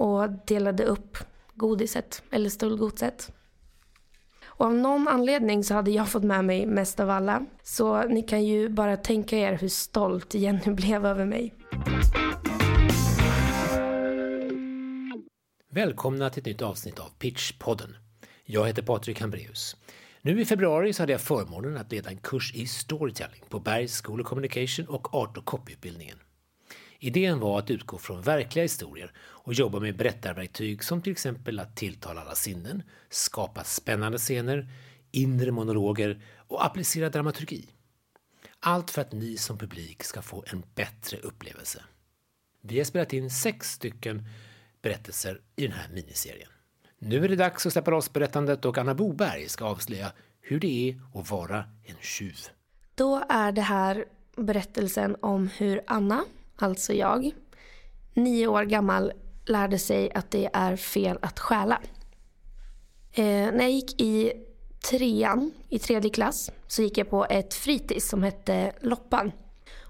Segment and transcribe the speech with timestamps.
[0.00, 1.18] och delade upp
[1.54, 3.32] godiset, eller stöldgodset.
[4.44, 7.46] Och av någon anledning så hade jag fått med mig mest av alla.
[7.62, 11.54] Så ni kan ju bara tänka er hur stolt Jenny blev över mig.
[15.70, 17.96] Välkomna till ett nytt avsnitt av Pitchpodden.
[18.44, 19.76] Jag heter Patrik Hambreus.
[20.22, 24.02] Nu i februari så hade jag förmånen att leda en kurs i storytelling på Bergs
[24.02, 26.18] School of Communication och Art och Copyutbildningen.
[27.02, 31.76] Idén var att utgå från verkliga historier och jobba med berättarverktyg som till exempel att
[31.76, 34.68] tilltala alla sinnen, skapa spännande scener,
[35.10, 37.66] inre monologer och applicera dramaturgi.
[38.60, 41.82] Allt för att ni som publik ska få en bättre upplevelse.
[42.60, 44.24] Vi har spelat in sex stycken
[44.82, 46.50] berättelser i den här miniserien.
[46.98, 50.90] Nu är det dags att släppa loss berättandet och Anna Boberg ska avslöja hur det
[50.90, 52.38] är att vara en tjuv.
[52.94, 54.04] Då är det här
[54.36, 56.24] berättelsen om hur Anna,
[56.62, 57.30] alltså jag,
[58.14, 59.12] nio år gammal
[59.46, 61.80] lärde sig att det är fel att stjäla.
[63.12, 64.32] Eh, när jag gick i
[64.90, 69.32] trean, i tredje klass, så gick jag på ett fritids som hette Loppan.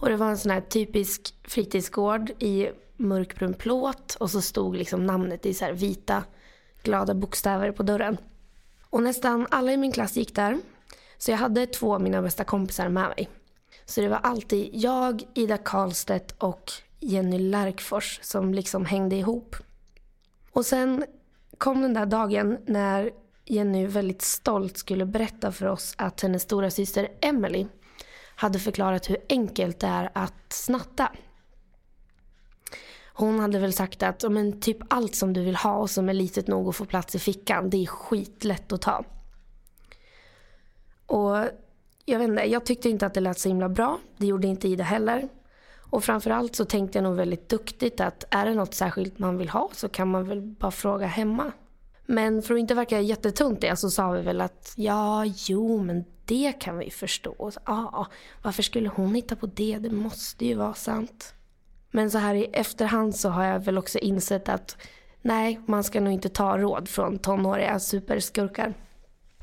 [0.00, 5.06] Och det var en sån här typisk fritidsgård i mörkbrun plåt och så stod liksom
[5.06, 6.24] namnet i så vita
[6.82, 8.16] glada bokstäver på dörren.
[8.90, 10.60] Och nästan alla i min klass gick där.
[11.18, 13.28] Så jag hade två av mina bästa kompisar med mig.
[13.84, 19.56] Så det var alltid jag, Ida Karlstedt och Jenny Lärkfors som liksom hängde ihop.
[20.52, 21.04] Och sen
[21.58, 23.10] kom den där dagen när
[23.44, 27.66] Jenny väldigt stolt skulle berätta för oss att hennes stora syster Emily
[28.36, 31.12] hade förklarat hur enkelt det är att snatta.
[33.12, 36.14] Hon hade väl sagt att men, typ allt som du vill ha och som är
[36.14, 39.04] litet nog att få plats i fickan, det är skitlätt att ta.
[41.06, 41.36] Och
[42.08, 43.98] jag vet inte, jag tyckte inte att det lät så himla bra.
[44.16, 45.28] Det gjorde inte Ida heller.
[45.90, 49.48] Och framförallt så tänkte jag nog väldigt duktigt att är det något särskilt man vill
[49.48, 51.52] ha så kan man väl bara fråga hemma.
[52.06, 56.04] Men för att inte verka jättetunt det så sa vi väl att ja, jo, men
[56.24, 57.50] det kan vi förstå.
[57.66, 58.06] Ja,
[58.42, 59.78] varför skulle hon hitta på det?
[59.78, 61.34] Det måste ju vara sant.
[61.90, 64.76] Men så här i efterhand så har jag väl också insett att
[65.22, 68.74] nej, man ska nog inte ta råd från tonåriga superskurkar.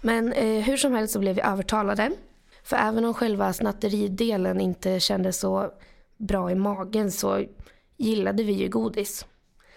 [0.00, 2.10] Men eh, hur som helst så blev vi övertalade.
[2.62, 5.70] För även om själva snatteridelen inte kändes så
[6.16, 7.44] bra i magen så
[7.96, 9.26] gillade vi ju godis.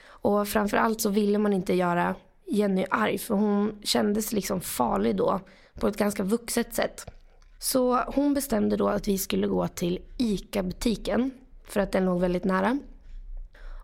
[0.06, 2.16] Och framförallt så ville man inte göra
[2.48, 5.40] Jenny arg för hon kändes liksom farlig då
[5.80, 7.06] på ett ganska vuxet sätt.
[7.60, 11.32] Så hon bestämde då att vi skulle gå till ICA-butiken
[11.68, 12.80] för att den låg väldigt nära.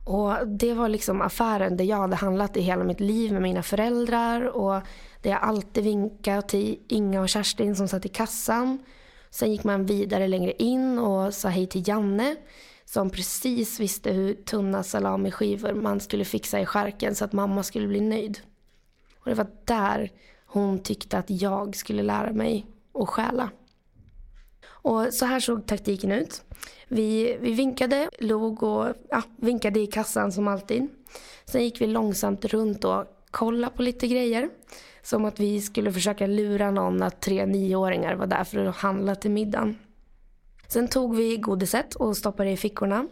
[0.09, 3.63] Och det var liksom affären där jag hade handlat i hela mitt liv med mina
[3.63, 4.81] föräldrar och
[5.21, 8.79] där jag alltid vinkade till Inga och Kerstin som satt i kassan.
[9.29, 12.35] Sen gick man vidare längre in och sa hej till Janne
[12.85, 17.87] som precis visste hur tunna salamiskivor man skulle fixa i skärken så att mamma skulle
[17.87, 18.39] bli nöjd.
[19.19, 20.11] Och det var där
[20.45, 23.49] hon tyckte att jag skulle lära mig att stjäla.
[24.81, 26.43] Och så här såg taktiken ut.
[26.87, 30.87] Vi, vi vinkade, log och ja, vinkade i kassan som alltid.
[31.45, 34.49] Sen gick vi långsamt runt och kollade på lite grejer.
[35.01, 39.15] Som att vi skulle försöka lura någon att tre nioåringar var där för att handla
[39.15, 39.77] till middagen.
[40.67, 43.07] Sen tog vi godiset och stoppade i fickorna.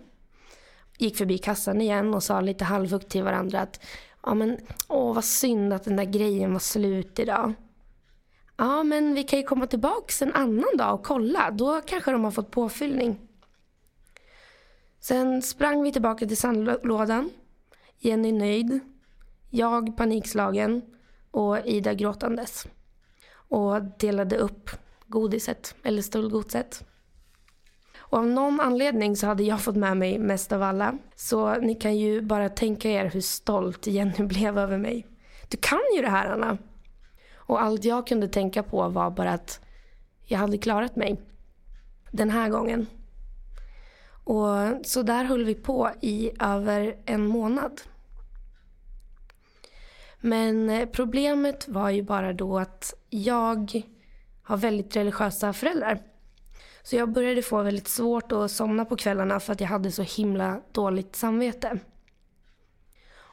[0.97, 3.79] Gick förbi kassan igen och sa lite halvhögt till varandra att
[4.23, 4.57] ja men
[4.88, 7.53] åh vad synd att den där grejen var slut idag.
[8.57, 11.51] Ja men vi kan ju komma tillbaks en annan dag och kolla.
[11.51, 13.19] Då kanske de har fått påfyllning.
[15.00, 17.29] Sen sprang vi tillbaka till sandlådan.
[18.00, 18.79] Jenny nöjd.
[19.50, 20.81] Jag panikslagen
[21.31, 22.68] och Ida gråtandes.
[23.31, 24.69] Och delade upp
[25.07, 26.84] godiset, eller stöldgodset.
[27.97, 30.97] Och av någon anledning så hade jag fått med mig mest av alla.
[31.16, 35.07] Så ni kan ju bara tänka er hur stolt Jenny blev över mig.
[35.47, 36.57] Du kan ju det här Anna!
[37.47, 39.59] Och allt jag kunde tänka på var bara att
[40.24, 41.22] jag hade klarat mig.
[42.12, 42.88] Den här gången.
[44.24, 47.81] Och så där höll vi på i över en månad.
[50.19, 53.81] Men eh, problemet var ju bara då att jag
[54.44, 56.01] har väldigt religiösa föräldrar.
[56.83, 60.01] Så jag började få väldigt svårt att somna på kvällarna för att jag hade så
[60.01, 61.80] himla dåligt samvete.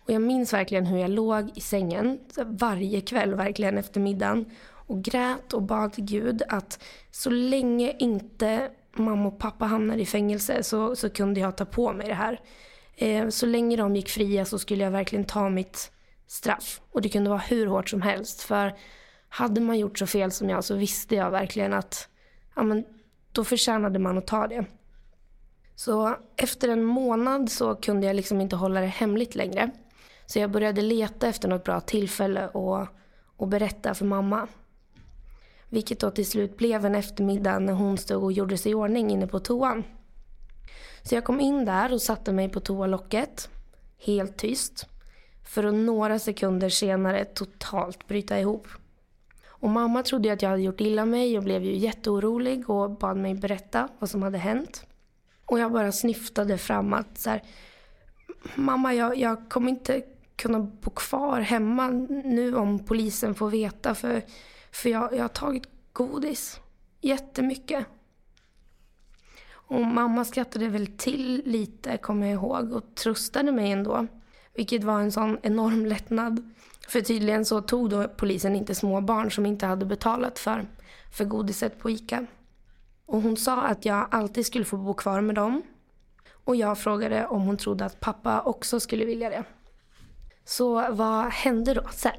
[0.04, 4.50] Och jag minns verkligen hur jag låg i sängen varje kväll verkligen efter middagen
[4.86, 10.06] och grät och bad till Gud att så länge inte mamma och pappa hamnade i
[10.06, 12.40] fängelse så, så kunde jag ta på mig det här.
[12.96, 15.92] Eh, så länge de gick fria så skulle jag verkligen ta mitt
[16.26, 16.80] straff.
[16.90, 18.42] Och det kunde vara hur hårt som helst.
[18.42, 18.74] För
[19.28, 22.08] hade man gjort så fel som jag så visste jag verkligen att
[22.56, 22.84] ja, men,
[23.32, 24.64] då förtjänade man att ta det.
[25.76, 29.70] Så efter en månad så kunde jag liksom inte hålla det hemligt längre.
[30.26, 32.86] Så jag började leta efter något bra tillfälle och,
[33.36, 34.48] och berätta för mamma.
[35.68, 39.10] Vilket då till slut blev en eftermiddag när hon stod och gjorde sig i ordning
[39.10, 39.84] inne på toan.
[41.02, 43.50] Så jag kom in där och satte mig på toalocket,
[43.98, 44.86] helt tyst.
[45.44, 48.68] För att några sekunder senare totalt bryta ihop.
[49.46, 53.16] Och mamma trodde att jag hade gjort illa mig och blev ju jätteorolig och bad
[53.16, 54.86] mig berätta vad som hade hänt.
[55.46, 57.42] Och jag bara snyftade fram att så här,
[58.54, 60.02] mamma jag, jag kommer inte
[60.36, 61.88] kunna bo kvar hemma
[62.24, 64.22] nu om polisen får veta för,
[64.72, 66.60] för jag, jag har tagit godis.
[67.00, 67.86] Jättemycket.
[69.50, 74.06] Och mamma skrattade väl till lite, kommer jag ihåg, och tröstade mig ändå.
[74.54, 76.54] Vilket var en sån enorm lättnad.
[76.88, 80.66] För tydligen så tog då polisen inte små barn som inte hade betalat för,
[81.12, 82.26] för godiset på ICA.
[83.06, 85.62] Och hon sa att jag alltid skulle få bo kvar med dem.
[86.44, 89.44] Och jag frågade om hon trodde att pappa också skulle vilja det.
[90.44, 92.12] Så vad hände då sen?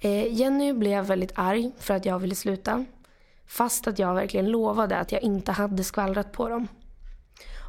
[0.00, 2.84] Eh, Jenny blev väldigt arg för att jag ville sluta.
[3.46, 6.68] Fast att jag verkligen lovade att jag inte hade skvallrat på dem.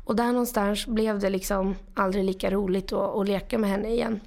[0.06, 4.20] Och där någonstans blev det liksom aldrig lika roligt att, att leka med henne igen.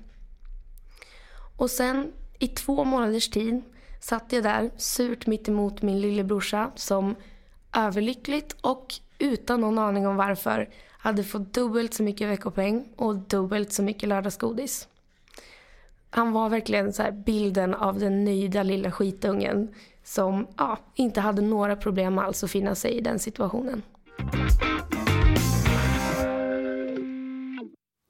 [1.57, 3.63] Och sen i två månaders tid
[4.01, 7.15] satt jag där surt mitt emot min lillebrorsa som
[7.77, 13.73] överlyckligt och utan någon aning om varför hade fått dubbelt så mycket veckopeng och dubbelt
[13.73, 14.89] så mycket lördagsgodis.
[16.15, 21.77] Han var verkligen så bilden av den nöjda lilla skitungen som ja, inte hade några
[21.77, 23.83] problem alls att finna sig i den situationen.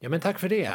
[0.00, 0.72] Ja, men tack för det.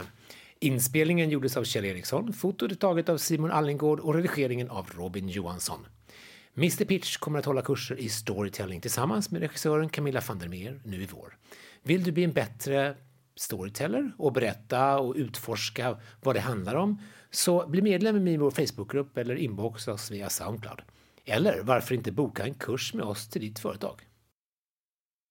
[0.60, 5.30] Inspelningen gjordes av Kjell Eriksson, fotot är taget av Simon Allingård och redigeringen av Robin
[5.30, 5.88] Johansson.
[6.58, 10.82] Mr Pitch kommer att hålla kurser i storytelling tillsammans med regissören Camilla van der Meer
[10.84, 11.38] nu i vår.
[11.84, 12.96] Vill du bli en bättre
[13.38, 17.02] storyteller och berätta och utforska vad det handlar om
[17.32, 20.82] så bli medlem i vår Facebookgrupp eller inboxa oss via Soundcloud.
[21.26, 24.02] Eller varför inte boka en kurs med oss till ditt företag?